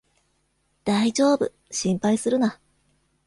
[0.83, 2.59] だいじょうぶ、心配するな